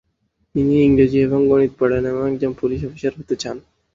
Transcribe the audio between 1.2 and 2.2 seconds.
এবং গণিত পড়েন